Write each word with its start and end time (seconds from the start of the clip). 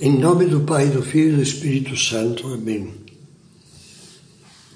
Em 0.00 0.18
nome 0.18 0.46
do 0.46 0.60
Pai, 0.60 0.88
do 0.88 1.02
Filho 1.02 1.34
e 1.34 1.36
do 1.36 1.42
Espírito 1.42 1.96
Santo. 1.96 2.48
Amém. 2.48 2.92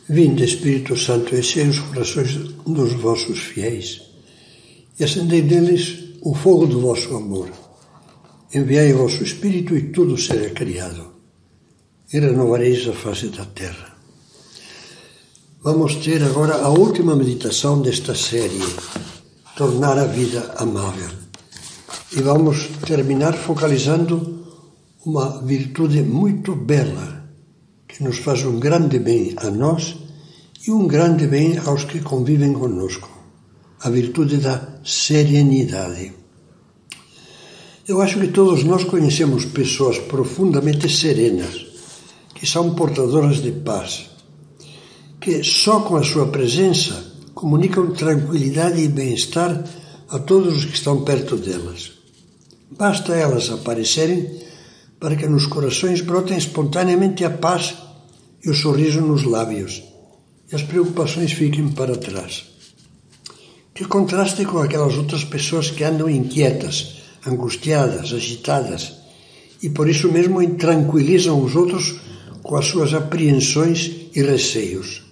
Vinde, 0.08 0.44
Espírito 0.44 0.96
Santo, 0.96 1.34
enchei 1.34 1.66
os 1.66 1.80
corações 1.80 2.36
dos 2.36 2.92
vossos 2.92 3.38
fiéis 3.40 4.02
e 4.98 5.04
acendei 5.04 5.42
neles 5.42 6.14
o 6.20 6.34
fogo 6.34 6.66
do 6.66 6.80
vosso 6.80 7.16
amor. 7.16 7.50
Enviai 8.54 8.92
o 8.92 8.98
vosso 8.98 9.24
Espírito 9.24 9.76
e 9.76 9.90
tudo 9.90 10.16
será 10.16 10.50
criado, 10.50 11.12
e 12.12 12.20
renovareis 12.20 12.86
a 12.86 12.92
face 12.92 13.28
da 13.28 13.44
terra. 13.44 13.96
Vamos 15.62 15.96
ter 15.96 16.22
agora 16.22 16.56
a 16.56 16.68
última 16.68 17.16
meditação 17.16 17.82
desta 17.82 18.14
série, 18.14 18.62
Tornar 19.56 19.98
a 19.98 20.04
Vida 20.04 20.54
Amável. 20.58 21.10
E 22.12 22.20
vamos 22.20 22.68
terminar 22.86 23.34
focalizando 23.34 24.35
uma 25.06 25.40
virtude 25.40 26.02
muito 26.02 26.56
bela 26.56 27.30
que 27.86 28.02
nos 28.02 28.18
faz 28.18 28.44
um 28.44 28.58
grande 28.58 28.98
bem 28.98 29.34
a 29.36 29.48
nós 29.48 29.96
e 30.66 30.72
um 30.72 30.88
grande 30.88 31.28
bem 31.28 31.56
aos 31.58 31.84
que 31.84 32.00
convivem 32.00 32.52
conosco, 32.52 33.08
a 33.80 33.88
virtude 33.88 34.38
da 34.38 34.80
serenidade. 34.84 36.12
Eu 37.86 38.02
acho 38.02 38.18
que 38.18 38.26
todos 38.26 38.64
nós 38.64 38.82
conhecemos 38.82 39.44
pessoas 39.44 39.96
profundamente 39.96 40.90
serenas, 40.90 41.64
que 42.34 42.44
são 42.44 42.74
portadoras 42.74 43.40
de 43.40 43.52
paz, 43.52 44.10
que 45.20 45.44
só 45.44 45.80
com 45.80 45.94
a 45.94 46.02
sua 46.02 46.26
presença 46.26 47.12
comunicam 47.32 47.92
tranquilidade 47.92 48.82
e 48.82 48.88
bem-estar 48.88 49.64
a 50.08 50.18
todos 50.18 50.56
os 50.56 50.64
que 50.64 50.74
estão 50.74 51.04
perto 51.04 51.36
delas. 51.36 51.92
Basta 52.76 53.14
elas 53.14 53.48
aparecerem 53.50 54.45
para 55.06 55.14
que 55.14 55.28
nos 55.28 55.46
corações 55.46 56.00
brotem 56.00 56.36
espontaneamente 56.36 57.24
a 57.24 57.30
paz 57.30 57.76
e 58.44 58.50
o 58.50 58.54
sorriso 58.54 59.00
nos 59.00 59.22
lábios, 59.22 59.80
e 60.50 60.56
as 60.56 60.64
preocupações 60.64 61.30
fiquem 61.30 61.68
para 61.68 61.96
trás. 61.96 62.46
Que 63.72 63.84
contraste 63.84 64.44
com 64.44 64.58
aquelas 64.58 64.96
outras 64.96 65.22
pessoas 65.22 65.70
que 65.70 65.84
andam 65.84 66.10
inquietas, 66.10 67.02
angustiadas, 67.24 68.12
agitadas, 68.12 68.94
e 69.62 69.70
por 69.70 69.88
isso 69.88 70.10
mesmo 70.10 70.42
intranquilizam 70.42 71.40
os 71.40 71.54
outros 71.54 72.00
com 72.42 72.56
as 72.56 72.66
suas 72.66 72.92
apreensões 72.92 74.08
e 74.12 74.20
receios. 74.22 75.04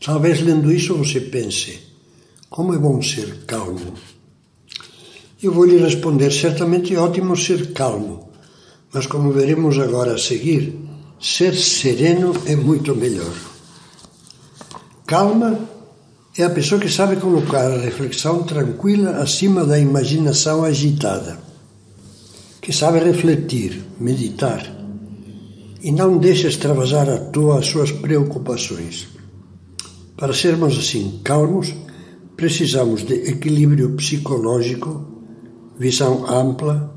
Talvez 0.00 0.40
lendo 0.42 0.70
isso 0.70 0.94
você 0.94 1.22
pense: 1.22 1.76
como 2.48 2.72
é 2.72 2.78
bom 2.78 3.02
ser 3.02 3.38
calmo. 3.46 3.94
Eu 5.42 5.50
vou 5.50 5.64
lhe 5.64 5.78
responder: 5.78 6.30
certamente 6.30 6.94
é 6.94 7.00
ótimo 7.00 7.36
ser 7.36 7.72
calmo, 7.72 8.27
mas 8.92 9.06
como 9.06 9.32
veremos 9.32 9.78
agora 9.78 10.14
a 10.14 10.18
seguir, 10.18 10.78
ser 11.20 11.54
sereno 11.54 12.32
é 12.46 12.56
muito 12.56 12.94
melhor. 12.94 13.34
Calma 15.06 15.58
é 16.36 16.44
a 16.44 16.50
pessoa 16.50 16.80
que 16.80 16.88
sabe 16.88 17.16
colocar 17.16 17.70
a 17.70 17.78
reflexão 17.78 18.44
tranquila 18.44 19.22
acima 19.22 19.64
da 19.64 19.78
imaginação 19.78 20.64
agitada, 20.64 21.38
que 22.60 22.72
sabe 22.72 23.00
refletir, 23.00 23.82
meditar 23.98 24.78
e 25.82 25.92
não 25.92 26.18
deixa 26.18 26.48
extravasar 26.48 27.08
à 27.08 27.18
toa 27.18 27.58
as 27.58 27.66
suas 27.66 27.92
preocupações. 27.92 29.08
Para 30.16 30.34
sermos 30.34 30.78
assim 30.78 31.20
calmos, 31.22 31.74
precisamos 32.36 33.04
de 33.04 33.14
equilíbrio 33.14 33.90
psicológico 33.90 35.06
visão 35.78 36.26
ampla, 36.28 36.92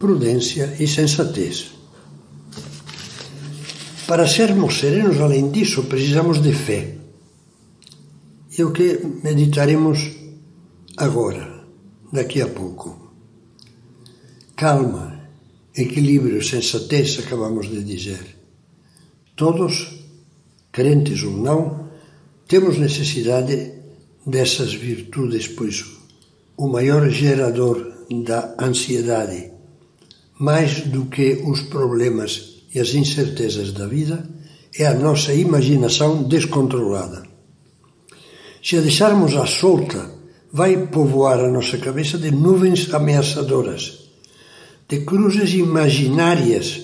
prudência 0.00 0.76
e 0.80 0.88
sensatez. 0.88 1.72
Para 4.06 4.26
sermos 4.26 4.80
serenos, 4.80 5.20
além 5.20 5.50
disso, 5.50 5.84
precisamos 5.84 6.40
de 6.40 6.54
fé. 6.54 6.96
É 8.58 8.64
o 8.64 8.72
que 8.72 8.98
meditaremos 9.22 9.98
agora, 10.96 11.64
daqui 12.10 12.40
a 12.40 12.48
pouco. 12.48 13.12
Calma, 14.56 15.20
equilíbrio, 15.76 16.42
sensatez, 16.42 17.18
acabamos 17.18 17.68
de 17.68 17.84
dizer. 17.84 18.36
Todos, 19.36 20.02
crentes 20.72 21.22
ou 21.22 21.36
não, 21.36 21.90
temos 22.48 22.78
necessidade 22.78 23.74
dessas 24.26 24.72
virtudes, 24.72 25.46
pois 25.46 25.84
o 26.56 26.68
maior 26.68 27.08
gerador 27.10 28.06
da 28.24 28.56
ansiedade, 28.58 29.59
mais 30.40 30.80
do 30.86 31.04
que 31.04 31.42
os 31.44 31.60
problemas 31.62 32.64
e 32.74 32.80
as 32.80 32.94
incertezas 32.94 33.72
da 33.72 33.86
vida, 33.86 34.28
é 34.74 34.86
a 34.86 34.94
nossa 34.94 35.34
imaginação 35.34 36.22
descontrolada. 36.22 37.22
Se 38.62 38.78
a 38.78 38.80
deixarmos 38.80 39.36
à 39.36 39.46
solta, 39.46 40.10
vai 40.50 40.86
povoar 40.86 41.40
a 41.40 41.50
nossa 41.50 41.76
cabeça 41.76 42.16
de 42.16 42.30
nuvens 42.30 42.92
ameaçadoras, 42.92 44.10
de 44.88 45.00
cruzes 45.00 45.52
imaginárias 45.52 46.80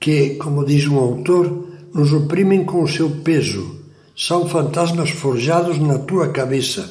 que, 0.00 0.34
como 0.34 0.66
diz 0.66 0.86
um 0.88 0.98
autor, 0.98 1.68
nos 1.94 2.12
oprimem 2.12 2.64
com 2.64 2.82
o 2.82 2.88
seu 2.88 3.08
peso. 3.22 3.80
São 4.16 4.48
fantasmas 4.48 5.10
forjados 5.10 5.78
na 5.78 5.98
tua 6.00 6.30
cabeça 6.30 6.90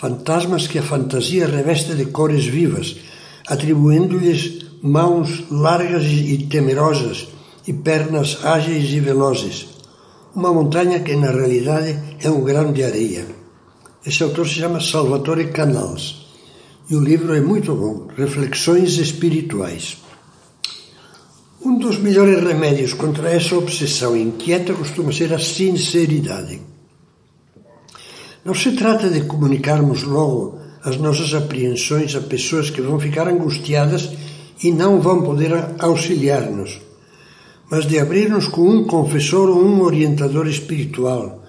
fantasmas 0.00 0.66
que 0.66 0.78
a 0.78 0.82
fantasia 0.82 1.46
reveste 1.46 1.94
de 1.94 2.06
cores 2.06 2.46
vivas, 2.46 2.96
atribuindo-lhes 3.46 4.69
mãos 4.82 5.44
largas 5.50 6.04
e 6.04 6.46
temerosas 6.48 7.28
e 7.66 7.72
pernas 7.72 8.44
ágeis 8.44 8.90
e 8.90 9.00
velozes. 9.00 9.66
Uma 10.34 10.52
montanha 10.52 11.00
que 11.00 11.14
na 11.16 11.30
realidade 11.30 11.98
é 12.20 12.30
um 12.30 12.42
grão 12.42 12.72
de 12.72 12.82
areia. 12.82 13.26
Esse 14.06 14.22
autor 14.22 14.46
se 14.46 14.54
chama 14.54 14.80
Salvatore 14.80 15.48
Canals 15.48 16.26
e 16.88 16.96
o 16.96 17.00
livro 17.00 17.34
é 17.34 17.40
muito 17.40 17.74
bom, 17.74 18.08
Reflexões 18.16 18.96
Espirituais. 18.96 19.98
Um 21.62 21.78
dos 21.78 21.98
melhores 21.98 22.42
remédios 22.42 22.94
contra 22.94 23.30
essa 23.30 23.54
obsessão 23.56 24.16
inquieta 24.16 24.72
costuma 24.72 25.12
ser 25.12 25.34
a 25.34 25.38
sinceridade. 25.38 26.62
Não 28.42 28.54
se 28.54 28.72
trata 28.72 29.10
de 29.10 29.20
comunicarmos 29.22 30.02
logo 30.04 30.58
as 30.82 30.96
nossas 30.96 31.34
apreensões 31.34 32.16
a 32.16 32.22
pessoas 32.22 32.70
que 32.70 32.80
vão 32.80 32.98
ficar 32.98 33.28
angustiadas 33.28 34.08
e 34.62 34.70
não 34.70 35.00
vão 35.00 35.22
poder 35.22 35.52
auxiliar-nos, 35.78 36.80
mas 37.70 37.86
de 37.86 37.98
abrir-nos 37.98 38.48
com 38.48 38.68
um 38.68 38.84
confessor 38.84 39.48
ou 39.48 39.64
um 39.64 39.82
orientador 39.82 40.46
espiritual, 40.46 41.42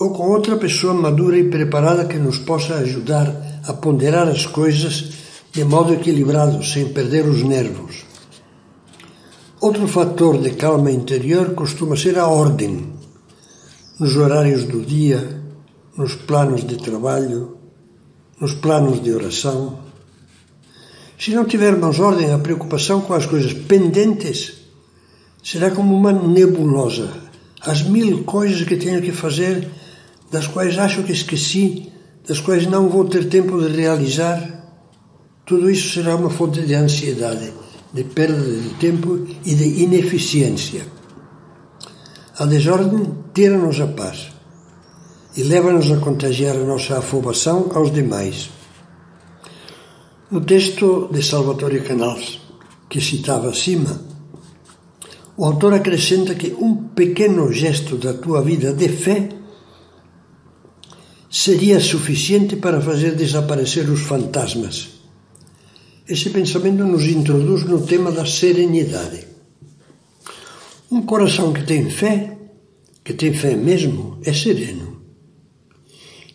ou 0.00 0.10
com 0.10 0.30
outra 0.30 0.56
pessoa 0.56 0.94
madura 0.94 1.38
e 1.38 1.48
preparada 1.48 2.04
que 2.04 2.18
nos 2.18 2.38
possa 2.38 2.74
ajudar 2.76 3.62
a 3.66 3.72
ponderar 3.72 4.28
as 4.28 4.46
coisas 4.46 5.10
de 5.52 5.64
modo 5.64 5.92
equilibrado, 5.92 6.64
sem 6.64 6.88
perder 6.88 7.26
os 7.26 7.42
nervos. 7.42 8.04
Outro 9.60 9.86
fator 9.86 10.38
de 10.38 10.50
calma 10.50 10.90
interior 10.90 11.54
costuma 11.54 11.94
ser 11.94 12.18
a 12.18 12.26
ordem. 12.26 12.92
Nos 14.00 14.16
horários 14.16 14.64
do 14.64 14.80
dia, 14.80 15.40
nos 15.96 16.14
planos 16.14 16.66
de 16.66 16.76
trabalho, 16.76 17.58
nos 18.40 18.54
planos 18.54 19.00
de 19.00 19.12
oração. 19.12 19.78
Se 21.22 21.30
não 21.30 21.44
tivermos 21.44 22.00
ordem, 22.00 22.32
a 22.32 22.38
preocupação 22.38 23.00
com 23.00 23.14
as 23.14 23.26
coisas 23.26 23.52
pendentes 23.52 24.54
será 25.40 25.70
como 25.70 25.94
uma 25.94 26.10
nebulosa. 26.10 27.12
As 27.60 27.84
mil 27.84 28.24
coisas 28.24 28.66
que 28.66 28.76
tenho 28.76 29.00
que 29.00 29.12
fazer, 29.12 29.68
das 30.32 30.48
quais 30.48 30.76
acho 30.76 31.04
que 31.04 31.12
esqueci, 31.12 31.92
das 32.26 32.40
quais 32.40 32.66
não 32.66 32.88
vou 32.88 33.04
ter 33.04 33.28
tempo 33.28 33.56
de 33.62 33.68
realizar, 33.68 34.66
tudo 35.46 35.70
isso 35.70 35.94
será 35.94 36.16
uma 36.16 36.28
fonte 36.28 36.60
de 36.62 36.74
ansiedade, 36.74 37.52
de 37.92 38.02
perda 38.02 38.42
de 38.42 38.70
tempo 38.80 39.24
e 39.44 39.54
de 39.54 39.80
ineficiência. 39.80 40.84
A 42.36 42.46
desordem 42.46 43.14
tira-nos 43.32 43.80
a 43.80 43.86
paz 43.86 44.32
e 45.36 45.44
leva-nos 45.44 45.88
a 45.92 45.98
contagiar 45.98 46.56
a 46.56 46.64
nossa 46.64 46.98
afobação 46.98 47.70
aos 47.72 47.92
demais. 47.92 48.61
No 50.32 50.40
texto 50.40 51.10
de 51.12 51.22
Salvatore 51.22 51.82
Canals, 51.82 52.40
que 52.88 53.02
citava 53.02 53.50
acima, 53.50 54.00
o 55.36 55.44
autor 55.44 55.74
acrescenta 55.74 56.34
que 56.34 56.54
um 56.54 56.88
pequeno 56.88 57.52
gesto 57.52 57.98
da 57.98 58.14
tua 58.14 58.40
vida 58.40 58.72
de 58.72 58.88
fé 58.88 59.28
seria 61.28 61.78
suficiente 61.80 62.56
para 62.56 62.80
fazer 62.80 63.14
desaparecer 63.14 63.90
os 63.90 64.00
fantasmas. 64.00 65.02
Esse 66.08 66.30
pensamento 66.30 66.82
nos 66.82 67.04
introduz 67.04 67.64
no 67.64 67.82
tema 67.82 68.10
da 68.10 68.24
serenidade. 68.24 69.26
Um 70.90 71.02
coração 71.02 71.52
que 71.52 71.66
tem 71.66 71.90
fé, 71.90 72.38
que 73.04 73.12
tem 73.12 73.34
fé 73.34 73.54
mesmo, 73.54 74.18
é 74.24 74.32
sereno. 74.32 75.02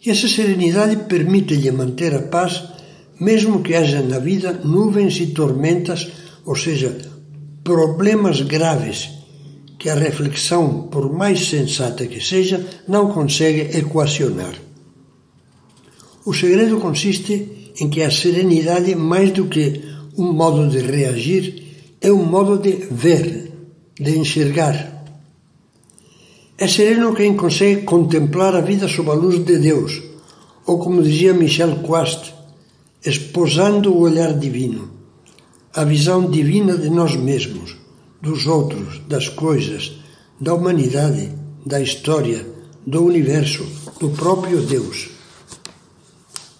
E 0.05 0.11
essa 0.11 0.27
serenidade 0.27 0.97
permite-lhe 1.07 1.71
manter 1.71 2.13
a 2.13 2.21
paz, 2.21 2.76
mesmo 3.19 3.61
que 3.61 3.75
haja 3.75 4.01
na 4.01 4.19
vida 4.19 4.53
nuvens 4.63 5.19
e 5.19 5.27
tormentas, 5.27 6.07
ou 6.45 6.55
seja, 6.55 6.97
problemas 7.63 8.41
graves 8.41 9.09
que 9.77 9.89
a 9.89 9.95
reflexão, 9.95 10.87
por 10.91 11.11
mais 11.11 11.47
sensata 11.47 12.05
que 12.07 12.19
seja, 12.23 12.65
não 12.87 13.11
consegue 13.11 13.77
equacionar. 13.77 14.55
O 16.25 16.33
segredo 16.33 16.79
consiste 16.79 17.73
em 17.79 17.89
que 17.89 18.01
a 18.01 18.11
serenidade, 18.11 18.95
mais 18.95 19.31
do 19.31 19.45
que 19.45 19.81
um 20.17 20.33
modo 20.33 20.67
de 20.67 20.79
reagir, 20.79 21.97
é 22.01 22.11
um 22.11 22.25
modo 22.25 22.57
de 22.57 22.71
ver, 22.91 23.51
de 23.99 24.17
enxergar. 24.17 25.05
É 26.57 26.67
sereno 26.67 27.13
quem 27.13 27.35
consegue 27.35 27.83
contemplar 27.83 28.55
a 28.55 28.61
vida 28.61 28.87
sob 28.87 29.11
a 29.11 29.13
luz 29.13 29.43
de 29.45 29.57
Deus, 29.57 30.01
ou 30.65 30.79
como 30.79 31.03
dizia 31.03 31.33
Michel 31.33 31.77
Quast, 31.77 32.33
esposando 33.05 33.93
o 33.93 33.99
olhar 33.99 34.33
divino, 34.33 34.89
a 35.73 35.83
visão 35.83 36.29
divina 36.29 36.77
de 36.77 36.89
nós 36.89 37.15
mesmos, 37.15 37.77
dos 38.21 38.47
outros, 38.47 39.01
das 39.07 39.29
coisas, 39.29 39.99
da 40.39 40.53
humanidade, 40.53 41.31
da 41.65 41.79
história, 41.79 42.45
do 42.85 43.03
universo, 43.03 43.65
do 43.99 44.09
próprio 44.09 44.61
Deus. 44.61 45.09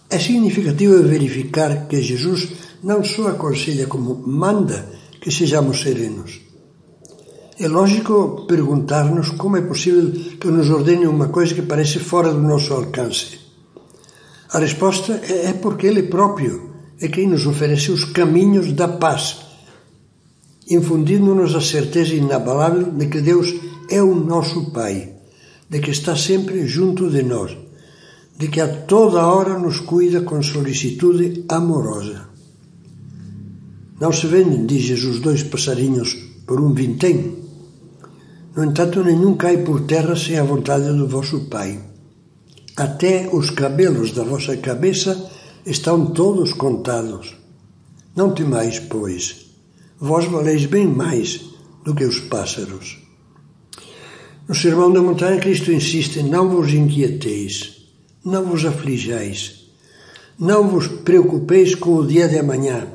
É 0.10 0.20
significativo 0.20 1.04
verificar 1.04 1.88
que 1.88 2.02
Jesus 2.02 2.50
não 2.84 3.04
só 3.04 3.30
aconselha 3.30 3.88
como 3.88 4.16
manda 4.28 4.88
que 5.20 5.32
sejamos 5.32 5.82
serenos. 5.82 6.42
É 7.60 7.68
lógico 7.68 8.46
perguntar-nos 8.48 9.32
como 9.32 9.58
é 9.58 9.62
possível 9.62 10.12
que 10.40 10.48
nos 10.48 10.70
ordene 10.70 11.08
uma 11.08 11.30
coisa 11.30 11.56
que 11.56 11.64
parece 11.64 12.00
fora 12.00 12.32
do 12.32 12.40
nosso 12.40 12.74
alcance. 12.74 13.47
A 14.50 14.60
resposta 14.60 15.14
é 15.14 15.54
porque 15.54 15.88
Ele 15.88 16.04
próprio 16.04 16.72
é 17.00 17.08
quem 17.08 17.28
nos 17.28 17.46
oferece 17.46 17.92
os 17.92 18.06
caminhos 18.06 18.72
da 18.74 18.88
paz, 18.88 19.38
infundindo-nos 20.70 21.54
a 21.54 21.62
certeza 21.62 22.16
inabalável 22.16 22.92
de 22.92 23.08
que 23.08 23.22
Deus 23.22 23.54
é 23.90 24.02
o 24.02 24.16
nosso 24.16 24.72
Pai, 24.72 25.14
de 25.70 25.80
que 25.80 25.92
está 25.92 26.16
sempre 26.16 26.66
junto 26.66 27.10
de 27.10 27.24
nós, 27.24 27.56
de 28.38 28.48
que 28.48 28.62
a 28.62 28.68
toda 28.68 29.28
hora 29.28 29.60
nos 29.60 29.82
cuida 29.82 30.22
com 30.22 30.42
solicitude 30.42 31.44
amorosa. 31.50 32.28
Não 34.00 34.14
se 34.14 34.28
vendem, 34.28 34.66
diz 34.66 34.84
Jesus, 34.84 35.20
dois 35.20 35.44
passarinhos 35.44 36.14
por 36.46 36.62
um 36.62 36.74
vintém. 36.74 37.36
No 38.56 38.64
entanto, 38.64 39.04
nenhum 39.04 39.36
cai 39.36 39.58
por 39.58 39.82
terra 39.82 40.16
sem 40.16 40.38
a 40.38 40.44
vontade 40.44 40.86
do 40.86 41.08
vosso 41.08 41.50
Pai. 41.50 41.80
Até 42.78 43.28
os 43.34 43.50
cabelos 43.50 44.12
da 44.12 44.24
vossa 44.24 44.56
cabeça 44.56 45.32
estão 45.66 46.06
todos 46.06 46.54
contados. 46.54 47.36
Não 48.16 48.36
temais, 48.36 48.78
pois, 48.78 49.48
vós 50.00 50.26
valeis 50.26 50.68
bem 50.68 50.86
mais 50.86 51.42
do 51.84 51.96
que 51.96 52.04
os 52.04 52.20
pássaros. 52.20 53.00
No 54.48 54.54
Sermão 54.54 54.94
da 54.94 55.02
Montanha, 55.02 55.40
Cristo 55.40 55.72
insiste: 55.72 56.22
não 56.22 56.50
vos 56.50 56.72
inquieteis, 56.72 57.90
não 58.24 58.46
vos 58.46 58.64
aflijais, 58.64 59.72
não 60.38 60.68
vos 60.68 60.88
preocupeis 60.88 61.74
com 61.74 61.96
o 61.96 62.06
dia 62.06 62.28
de 62.28 62.38
amanhã. 62.38 62.88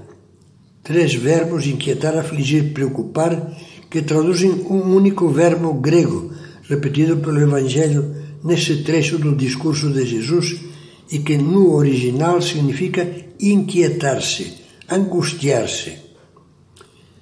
Três 0.85 1.13
verbos: 1.13 1.67
inquietar, 1.67 2.17
afligir, 2.17 2.73
preocupar, 2.73 3.53
que 3.91 4.01
traduzem 4.01 4.65
um 4.71 4.95
único 4.95 5.29
verbo 5.29 5.75
grego, 5.75 6.31
repetido 6.69 7.17
pelo 7.17 7.41
Evangelho 7.41 8.22
nesse 8.45 8.83
trecho 8.83 9.19
do 9.19 9.35
discurso 9.35 9.91
de 9.91 10.05
Jesus 10.05 10.61
e 11.11 11.19
que 11.19 11.37
no 11.37 11.75
original 11.75 12.41
significa 12.41 13.09
inquietar-se, 13.39 14.55
angustiar-se. 14.91 15.99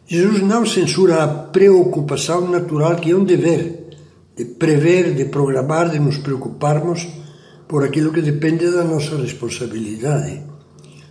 Jesus 0.07 0.41
não 0.43 0.67
censura 0.67 1.23
a 1.23 1.29
preocupação 1.29 2.51
natural 2.51 2.97
que 2.97 3.11
é 3.11 3.17
um 3.17 3.25
dever, 3.25 3.89
de 4.37 4.45
prever, 4.45 5.15
de 5.15 5.27
programar, 5.27 5.91
de 5.91 5.99
nos 5.99 6.19
preocuparmos 6.19 7.07
por 7.69 7.85
aquilo 7.85 8.13
que 8.13 8.23
depende 8.23 8.69
da 8.71 8.83
nossa 8.83 9.17
responsabilidade. 9.17 10.43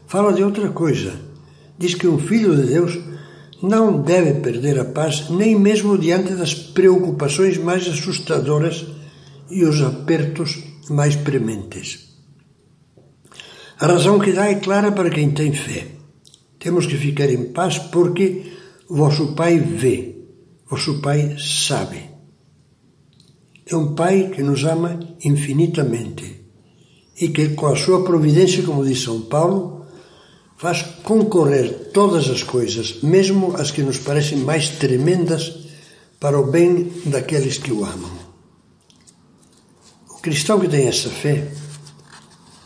Fala 0.08 0.34
de 0.34 0.44
outra 0.44 0.70
coisa. 0.70 1.14
Diz 1.78 1.96
que 1.96 2.08
um 2.08 2.18
filho 2.18 2.56
de 2.56 2.64
Deus 2.64 3.00
não 3.62 4.02
deve 4.02 4.42
perder 4.42 4.80
a 4.80 4.86
paz, 4.86 5.30
nem 5.30 5.58
mesmo 5.58 5.98
diante 5.98 6.34
das 6.34 6.54
preocupações 6.54 7.58
mais 7.58 7.88
assustadoras 7.88 8.86
e 9.50 9.64
os 9.64 9.82
apertos 9.82 10.64
mais 10.90 11.16
prementes. 11.16 12.10
A 13.80 13.88
razão 13.88 14.20
que 14.20 14.34
dá 14.34 14.48
é 14.48 14.56
clara 14.56 14.92
para 14.92 15.10
quem 15.10 15.32
tem 15.32 15.54
fé. 15.54 15.88
Temos 16.60 16.86
que 16.86 16.98
ficar 16.98 17.30
em 17.30 17.54
paz 17.54 17.78
porque 17.78 18.52
vosso 18.90 19.34
Pai 19.36 19.58
vê, 19.60 20.16
vosso 20.70 21.02
Pai 21.02 21.38
sabe. 21.38 22.10
É 23.66 23.76
um 23.76 23.96
Pai 23.96 24.32
que 24.36 24.44
nos 24.44 24.66
ama 24.66 25.00
infinitamente 25.24 26.40
e 27.22 27.30
que, 27.30 27.50
com 27.50 27.68
a 27.68 27.76
sua 27.76 28.04
providência, 28.04 28.64
como 28.64 28.86
diz 28.86 29.02
São 29.02 29.22
Paulo, 29.22 29.86
faz 30.58 30.82
concorrer 31.04 31.92
todas 31.94 32.30
as 32.30 32.44
coisas, 32.44 33.02
mesmo 33.02 33.56
as 33.56 33.72
que 33.72 33.82
nos 33.82 33.98
parecem 33.98 34.40
mais 34.40 34.70
tremendas, 34.70 35.68
para 36.20 36.38
o 36.38 36.52
bem 36.52 36.92
daqueles 37.06 37.58
que 37.58 37.72
o 37.72 37.86
amam. 37.86 38.29
Cristão 40.22 40.60
que 40.60 40.68
tem 40.68 40.86
essa 40.86 41.10
fé, 41.10 41.48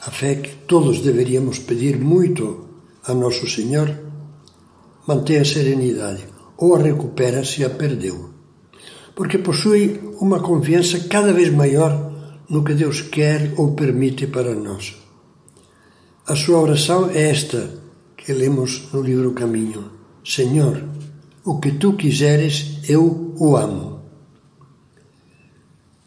a 0.01 0.09
fé 0.09 0.35
que 0.35 0.55
todos 0.65 1.01
deveríamos 1.01 1.59
pedir 1.59 1.99
muito 1.99 2.67
a 3.05 3.13
Nosso 3.13 3.47
Senhor, 3.47 3.95
mantém 5.07 5.37
a 5.37 5.45
serenidade 5.45 6.25
ou 6.57 6.75
a 6.75 6.79
recupera 6.79 7.45
se 7.45 7.63
a 7.63 7.69
perdeu, 7.69 8.31
porque 9.13 9.37
possui 9.37 10.01
uma 10.19 10.39
confiança 10.39 11.01
cada 11.01 11.31
vez 11.31 11.53
maior 11.53 12.11
no 12.49 12.63
que 12.63 12.73
Deus 12.73 13.01
quer 13.01 13.53
ou 13.55 13.75
permite 13.75 14.25
para 14.25 14.55
nós. 14.55 14.95
A 16.25 16.35
sua 16.35 16.59
oração 16.59 17.11
é 17.11 17.29
esta 17.29 17.69
que 18.17 18.33
lemos 18.33 18.89
no 18.91 19.01
livro 19.03 19.31
Caminho: 19.33 19.91
Senhor, 20.25 20.83
o 21.45 21.59
que 21.59 21.73
tu 21.73 21.93
quiseres, 21.93 22.79
eu 22.89 23.35
o 23.37 23.55
amo. 23.55 23.92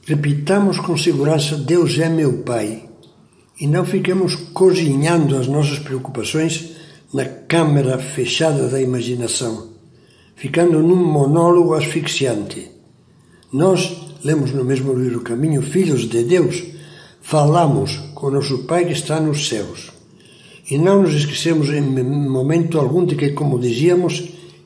Repitamos 0.07 0.79
com 0.79 0.97
segurança: 0.97 1.57
Deus 1.57 1.99
é 1.99 2.09
meu 2.09 2.45
Pai. 2.45 2.85
E 3.61 3.67
não 3.67 3.85
fiquemos 3.85 4.37
cozinhando 4.37 5.37
as 5.37 5.49
nossas 5.49 5.81
preocupações 5.81 6.77
na 7.13 7.25
câmara 7.25 7.99
fechada 7.99 8.69
da 8.69 8.81
imaginação, 8.81 9.71
ficando 10.37 10.81
num 10.81 10.95
monólogo 11.11 11.75
asfixiante. 11.75 12.71
Nós, 13.53 13.97
lemos 14.23 14.53
no 14.53 14.65
mesmo 14.65 14.93
livro 14.95 15.23
Caminho, 15.23 15.61
filhos 15.61 16.09
de 16.09 16.23
Deus, 16.23 16.63
falamos 17.21 17.97
com 18.15 18.31
nosso 18.31 18.59
Pai 18.59 18.85
que 18.85 18.93
está 18.93 19.19
nos 19.19 19.49
céus. 19.49 19.91
E 20.71 20.79
não 20.79 21.03
nos 21.03 21.15
esquecemos 21.15 21.69
em 21.71 21.81
momento 21.81 22.79
algum 22.79 23.05
de 23.05 23.17
que, 23.17 23.31
como 23.31 23.59
dizíamos, 23.59 24.23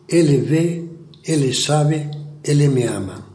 Ele 0.06 0.36
vê, 0.38 0.84
Ele 1.24 1.54
sabe, 1.54 2.10
Ele 2.44 2.68
me 2.68 2.82
ama. 2.82 3.29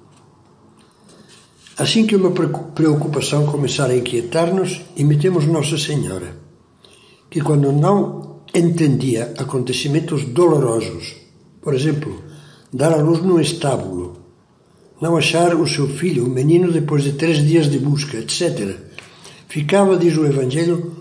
Assim 1.77 2.05
que 2.05 2.15
uma 2.15 2.31
preocupação 2.31 3.45
começar 3.45 3.89
a 3.89 3.97
inquietar-nos, 3.97 4.81
imitemos 4.95 5.45
Nossa 5.45 5.77
Senhora, 5.77 6.37
que 7.29 7.41
quando 7.41 7.71
não 7.73 8.39
entendia 8.53 9.33
acontecimentos 9.37 10.23
dolorosos, 10.23 11.15
por 11.61 11.73
exemplo, 11.73 12.23
dar 12.71 12.93
à 12.93 12.97
luz 12.97 13.21
num 13.21 13.41
estábulo, 13.41 14.17
não 15.01 15.17
achar 15.17 15.53
o 15.53 15.67
seu 15.67 15.89
filho, 15.89 16.25
o 16.25 16.29
menino, 16.29 16.71
depois 16.71 17.03
de 17.03 17.11
três 17.11 17.45
dias 17.45 17.69
de 17.69 17.77
busca, 17.77 18.17
etc., 18.17 18.77
ficava, 19.49 19.97
diz 19.97 20.15
o 20.15 20.25
Evangelho, 20.25 20.93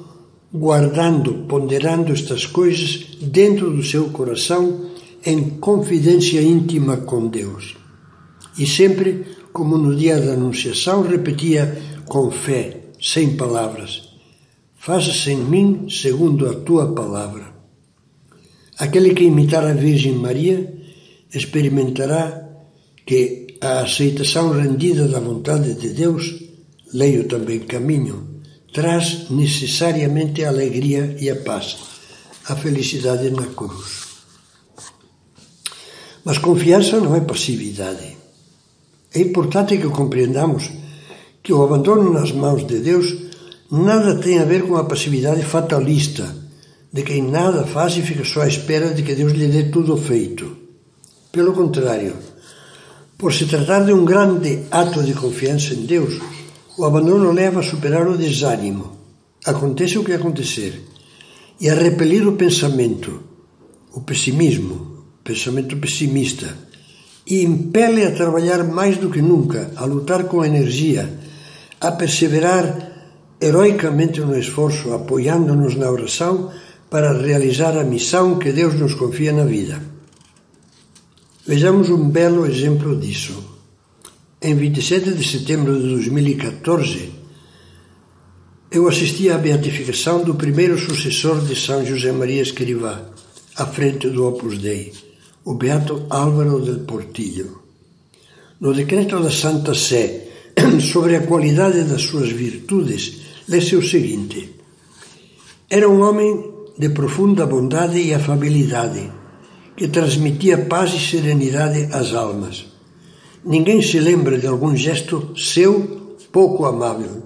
guardando, 0.53 1.47
ponderando 1.47 2.13
estas 2.13 2.47
coisas 2.47 3.17
dentro 3.21 3.71
do 3.71 3.83
seu 3.85 4.09
coração 4.11 4.91
em 5.25 5.51
confidência 5.51 6.43
íntima 6.43 6.97
com 6.97 7.29
Deus. 7.29 7.77
E 8.59 8.67
sempre 8.67 9.25
como 9.55 9.79
no 9.79 9.95
dia 9.95 10.21
da 10.21 10.33
Anunciação, 10.33 11.03
repetia 11.03 11.81
com 12.07 12.29
fé, 12.29 12.91
sem 13.01 13.37
palavras: 13.37 14.11
Faça-se 14.77 15.31
em 15.31 15.45
mim 15.45 15.89
segundo 15.89 16.51
a 16.51 16.55
tua 16.55 16.93
palavra. 16.93 17.55
Aquele 18.77 19.15
que 19.15 19.23
imitar 19.23 19.65
a 19.65 19.73
Virgem 19.73 20.15
Maria 20.15 20.75
experimentará 21.33 22.51
que 23.07 23.57
a 23.61 23.83
aceitação 23.83 24.51
rendida 24.51 25.07
da 25.07 25.21
vontade 25.21 25.75
de 25.75 25.91
Deus, 25.91 26.35
leio 26.93 27.29
também 27.29 27.61
caminho, 27.61 28.43
traz 28.73 29.31
necessariamente 29.31 30.43
a 30.43 30.49
alegria 30.49 31.17
e 31.21 31.31
a 31.31 31.37
paz, 31.37 31.77
a 32.49 32.57
felicidade 32.57 33.31
na 33.31 33.47
cruz. 33.47 34.03
Mas 36.25 36.39
confiança 36.39 36.99
não 36.99 37.15
é 37.15 37.21
passividade. 37.21 38.24
É 39.15 39.21
importante 39.21 39.79
que 39.79 39.89
compreendamos 39.89 40.71
que 41.41 41.53
o 41.53 41.63
abandono 41.63 42.13
nas 42.13 42.33
mãos 42.33 42.67
de 42.67 42.81
Deus 42.81 43.15
nada 43.71 44.17
tem 44.17 44.41
a 44.41 44.45
ver 44.45 44.67
com 44.67 44.77
a 44.77 44.85
passividade 44.85 45.43
fatalista, 45.45 46.35
de 46.93 47.03
quem 47.03 47.23
nada 47.23 47.65
faz 47.65 47.97
e 47.97 48.03
fica 48.03 48.25
só 48.25 48.43
à 48.43 48.49
espera 48.49 48.93
de 48.93 49.05
que 49.05 49.15
Deus 49.15 49.33
lhe 49.33 49.47
dê 49.47 49.65
tudo 49.65 49.97
feito. 49.97 50.57
Pelo 51.31 51.53
contrário, 51.53 52.15
por 53.17 53.33
se 53.33 53.47
tratar 53.47 53.85
de 53.85 53.93
um 53.93 54.05
grande 54.05 54.65
ato 54.71 55.03
de 55.05 55.15
confiança 55.15 55.75
em 55.75 55.87
Deus, 55.87 56.21
o 56.77 56.85
abandono 56.85 57.31
leva 57.31 57.61
a 57.61 57.63
superar 57.63 58.09
o 58.09 58.19
desânimo, 58.19 58.99
aconteça 59.45 60.01
o 60.01 60.05
que 60.05 60.13
acontecer, 60.13 60.89
e 61.61 61.71
a 61.71 61.75
repelir 61.75 62.27
o 62.27 62.33
pensamento, 62.33 63.23
o 63.93 64.01
pessimismo, 64.01 65.05
pensamento 65.23 65.77
pessimista, 65.77 66.57
e 67.27 67.43
impele 67.43 68.05
a 68.05 68.11
trabalhar 68.11 68.65
mais 68.65 68.99
do 68.99 69.11
que 69.11 69.23
nunca, 69.23 69.71
a 69.77 69.85
lutar 69.85 70.25
com 70.25 70.45
energia, 70.45 71.09
a 71.81 71.93
perseverar 71.93 72.93
heroicamente 73.41 74.21
no 74.21 74.39
esforço, 74.39 74.93
apoiando-nos 74.93 75.75
na 75.75 75.91
oração 75.91 76.53
para 76.91 77.13
realizar 77.13 77.77
a 77.79 77.85
missão 77.85 78.39
que 78.39 78.53
Deus 78.53 78.75
nos 78.75 78.95
confia 78.95 79.33
na 79.33 79.45
vida. 79.45 79.81
Vejamos 81.47 81.91
um 81.91 82.09
belo 82.09 82.47
exemplo 82.47 82.97
disso. 82.97 83.53
Em 84.41 84.55
27 84.55 85.13
de 85.15 85.27
setembro 85.27 85.79
de 85.81 85.89
2014, 85.89 87.13
eu 88.71 88.87
assisti 88.89 89.31
à 89.31 89.39
beatificação 89.39 90.23
do 90.23 90.35
primeiro 90.35 90.79
sucessor 90.79 91.41
de 91.41 91.57
São 91.57 91.85
José 91.85 92.13
Maria 92.13 92.43
Escrivá, 92.43 93.01
à 93.57 93.67
frente 93.67 94.09
do 94.11 94.27
Opus 94.27 94.59
Dei 94.59 95.14
o 95.45 95.55
beato 95.55 96.07
Álvaro 96.09 96.61
del 96.61 96.81
Portillo. 96.81 97.63
No 98.61 98.73
decreto 98.73 99.21
da 99.21 99.31
Santa 99.31 99.75
Sé 99.75 100.53
sobre 100.81 101.17
a 101.17 101.27
qualidade 101.27 101.85
das 101.85 102.03
suas 102.03 102.31
virtudes, 102.31 103.45
lê-se 103.49 103.77
o 103.77 103.87
seguinte: 103.87 104.57
Era 105.69 105.89
um 105.89 106.01
homem 106.01 106.53
de 106.79 106.89
profunda 106.91 107.47
bondade 107.47 108.01
e 108.01 108.15
afabilidade, 108.15 109.11
que 109.77 109.89
transmitia 109.89 110.65
paz 110.65 110.95
e 110.95 111.01
serenidade 111.01 111.89
às 111.93 112.15
almas. 112.15 112.67
Ninguém 113.45 113.83
se 113.83 114.01
lembra 114.01 114.39
de 114.39 114.47
algum 114.47 114.75
gesto 114.75 115.37
seu 115.37 116.17
pouco 116.33 116.65
amável, 116.65 117.23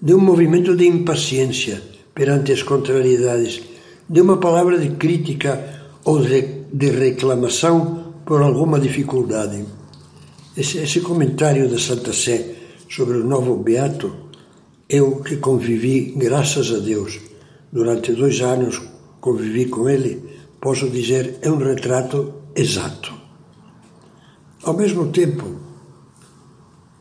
de 0.00 0.12
um 0.12 0.20
movimento 0.20 0.76
de 0.76 0.86
impaciência 0.86 1.82
perante 2.14 2.52
as 2.52 2.62
contrariedades, 2.62 3.62
de 4.08 4.20
uma 4.20 4.36
palavra 4.36 4.78
de 4.78 4.90
crítica 4.96 5.82
ou 6.04 6.20
de 6.20 6.55
de 6.72 6.90
reclamação 6.90 8.14
por 8.24 8.42
alguma 8.42 8.80
dificuldade. 8.80 9.64
Esse, 10.56 10.78
esse 10.78 11.00
comentário 11.00 11.68
da 11.70 11.78
Santa 11.78 12.12
Sé 12.12 12.54
sobre 12.88 13.18
o 13.18 13.26
novo 13.26 13.56
Beato, 13.56 14.12
eu 14.88 15.20
que 15.22 15.36
convivi, 15.36 16.14
graças 16.16 16.72
a 16.72 16.78
Deus, 16.78 17.20
durante 17.72 18.12
dois 18.12 18.40
anos 18.40 18.80
convivi 19.20 19.66
com 19.66 19.88
ele, 19.88 20.22
posso 20.60 20.88
dizer 20.88 21.38
é 21.42 21.50
um 21.50 21.58
retrato 21.58 22.34
exato. 22.54 23.12
Ao 24.62 24.74
mesmo 24.74 25.08
tempo, 25.08 25.44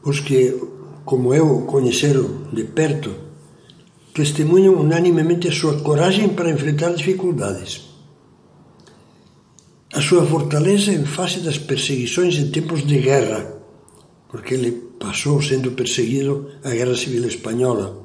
os 0.04 0.20
que, 0.20 0.60
como 1.04 1.34
eu, 1.34 1.62
conheceram 1.62 2.50
de 2.54 2.64
perto, 2.66 3.12
testemunham 4.14 4.76
unanimemente 4.76 5.48
a 5.48 5.52
sua 5.52 5.80
coragem 5.82 6.30
para 6.30 6.52
enfrentar 6.52 6.94
dificuldades 6.94 7.95
a 9.96 10.02
sua 10.02 10.26
fortaleza 10.26 10.92
em 10.92 11.06
face 11.06 11.40
das 11.40 11.58
perseguições 11.58 12.36
em 12.36 12.52
tempos 12.52 12.86
de 12.86 13.00
guerra, 13.00 13.50
porque 14.30 14.54
ele 14.54 14.72
passou 15.00 15.42
sendo 15.42 15.72
perseguido 15.72 16.52
a 16.66 16.70
Guerra 16.72 16.98
Civil 16.98 17.26
Espanhola, 17.26 18.04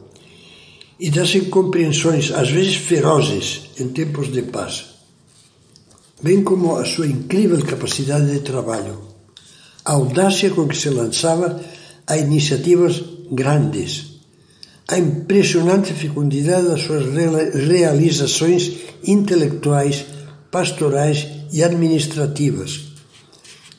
e 1.00 1.10
das 1.10 1.34
incompreensões, 1.34 2.30
às 2.30 2.48
vezes 2.48 2.76
ferozes, 2.76 3.62
em 3.80 3.88
tempos 3.88 4.30
de 4.30 4.42
paz, 4.42 4.84
bem 6.22 6.44
como 6.44 6.76
a 6.76 6.84
sua 6.84 7.08
incrível 7.08 7.60
capacidade 7.66 8.30
de 8.30 8.38
trabalho, 8.38 9.00
a 9.84 9.94
audácia 9.94 10.48
com 10.50 10.68
que 10.68 10.76
se 10.76 10.90
lançava 10.90 11.60
a 12.06 12.16
iniciativas 12.16 13.02
grandes, 13.32 14.20
a 14.86 14.96
impressionante 14.96 15.92
fecundidade 15.92 16.68
das 16.68 16.82
suas 16.82 17.04
realizações 17.66 18.76
intelectuais, 19.02 20.04
pastorais 20.52 21.39
e 21.52 21.62
administrativas, 21.62 22.92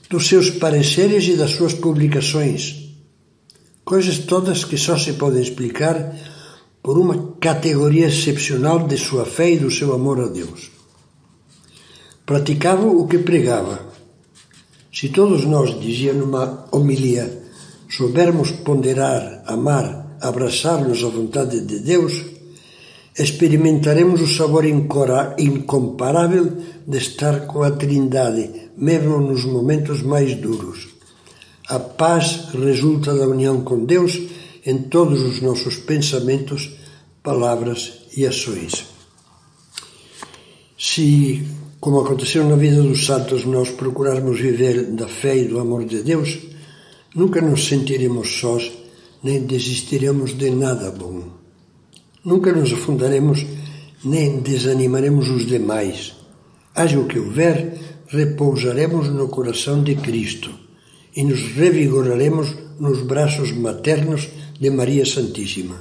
dos 0.10 0.28
seus 0.28 0.50
pareceres 0.50 1.26
e 1.28 1.36
das 1.36 1.52
suas 1.52 1.74
publicações, 1.74 2.90
coisas 3.84 4.20
todas 4.20 4.66
que 4.66 4.78
só 4.78 4.98
se 4.98 5.14
podem 5.14 5.42
explicar 5.42 6.16
por 6.84 6.98
uma 6.98 7.36
categoria 7.40 8.08
excepcional 8.08 8.88
de 8.88 8.98
sua 8.98 9.26
fé 9.26 9.52
e 9.52 9.60
do 9.60 9.72
seu 9.72 9.94
amor 9.94 10.20
a 10.20 10.28
Deus. 10.28 10.72
Praticava 12.26 12.88
o 12.88 13.08
que 13.08 13.20
pregava. 13.20 13.92
Se 14.94 15.10
todos 15.10 15.46
nós, 15.46 15.80
dizia 15.80 16.14
numa 16.14 16.68
homilia, 16.72 17.44
soubermos 17.90 18.52
ponderar, 18.52 19.44
amar, 19.46 20.18
abraçar-nos 20.22 21.04
à 21.04 21.08
vontade 21.08 21.62
de 21.62 21.80
Deus, 21.80 22.14
experimentaremos 23.18 24.22
o 24.22 24.28
sabor 24.28 24.66
incomparável 24.66 26.58
de 26.88 26.98
estar 26.98 27.46
com 27.46 27.62
a 27.64 27.72
Trindade, 27.72 28.72
mesmo 28.78 29.20
nos 29.20 29.44
momentos 29.46 30.02
mais 30.02 30.36
duros. 30.36 30.88
A 31.68 31.80
paz 31.80 32.50
resulta 32.54 33.14
da 33.14 33.28
união 33.28 33.62
com 33.62 33.86
Deus 33.86 34.20
em 34.66 34.78
todos 34.84 35.22
os 35.22 35.42
nossos 35.42 35.76
pensamentos, 35.78 36.72
palavras 37.22 37.94
e 38.16 38.26
ações. 38.26 38.86
Se, 40.78 41.46
como 41.80 42.00
aconteceu 42.00 42.48
na 42.48 42.56
vida 42.56 42.82
dos 42.82 43.06
santos, 43.06 43.46
nós 43.46 43.70
procurarmos 43.70 44.40
viver 44.40 44.92
da 44.92 45.08
fé 45.08 45.38
e 45.38 45.48
do 45.48 45.60
amor 45.60 45.86
de 45.86 46.02
Deus, 46.02 46.40
nunca 47.14 47.42
nos 47.42 47.68
sentiremos 47.68 48.40
sós, 48.40 48.72
nem 49.24 49.46
desistiremos 49.46 50.36
de 50.38 50.50
nada 50.50 50.92
bom. 50.92 51.41
Nunca 52.24 52.52
nos 52.52 52.72
afundaremos 52.72 53.44
nem 54.04 54.40
desanimaremos 54.40 55.28
os 55.30 55.46
demais. 55.46 56.14
Haja 56.76 57.00
o 57.00 57.08
que 57.08 57.18
houver, 57.18 57.78
repousaremos 58.08 59.10
no 59.10 59.28
coração 59.28 59.84
de 59.84 59.96
Cristo 59.96 60.52
e 61.16 61.24
nos 61.24 61.42
revigoraremos 61.56 62.56
nos 62.80 63.02
braços 63.02 63.52
maternos 63.52 64.30
de 64.60 64.70
Maria 64.70 65.06
Santíssima. 65.06 65.78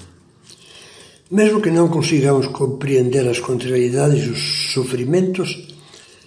Mesmo 1.30 1.60
que 1.60 1.70
não 1.70 1.88
consigamos 1.88 2.46
compreender 2.46 3.28
as 3.28 3.38
contrariedades 3.38 4.26
e 4.26 4.30
os 4.30 4.72
sofrimentos, 4.72 5.68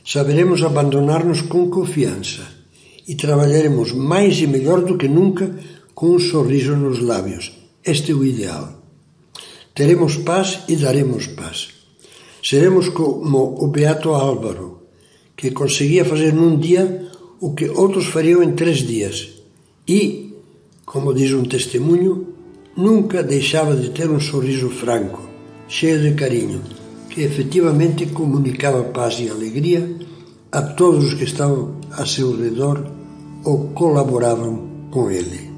saberemos 0.06 0.64
abandonar-nos 0.64 1.42
com 1.42 1.70
confiança 1.70 2.44
e 3.08 3.16
trabalharemos 3.16 3.92
mais 3.92 4.40
e 4.40 4.48
melhor 4.48 4.82
do 4.82 4.98
que 4.98 5.08
nunca 5.08 5.54
com 5.96 6.12
um 6.12 6.20
sorriso 6.20 6.76
nos 6.76 7.00
lábios. 7.00 7.52
Este 7.84 8.12
é 8.12 8.16
o 8.16 8.24
ideal. 8.24 8.83
Teremos 9.76 10.18
paz 10.18 10.60
e 10.68 10.76
daremos 10.76 11.26
paz. 11.28 11.70
Seremos 12.44 12.90
como 12.90 13.56
o 13.60 13.68
Beato 13.70 14.10
Álvaro, 14.10 14.84
que 15.36 15.50
conseguia 15.50 16.06
fazer 16.06 16.32
num 16.32 16.60
dia 16.60 17.10
o 17.42 17.56
que 17.56 17.68
outros 17.70 18.06
fariam 18.06 18.44
em 18.44 18.52
três 18.52 18.80
dias. 18.80 19.30
E, 19.88 20.36
como 20.86 21.12
diz 21.12 21.34
um 21.34 21.44
testemunho, 21.44 22.28
nunca 22.78 23.24
deixava 23.24 23.76
de 23.76 23.90
ter 23.90 24.10
um 24.10 24.20
sorriso 24.20 24.70
franco, 24.70 25.28
cheio 25.68 26.00
de 26.02 26.14
carinho, 26.14 26.62
que 27.10 27.22
efetivamente 27.22 28.06
comunicava 28.06 28.84
paz 28.84 29.20
e 29.20 29.30
alegria 29.30 29.90
a 30.52 30.62
todos 30.62 31.06
os 31.06 31.14
que 31.16 31.24
estavam 31.24 31.78
a 31.92 32.06
seu 32.06 32.38
redor 32.38 32.86
ou 33.44 33.70
colaboravam 33.70 34.88
com 34.92 35.10
ele. 35.10 35.53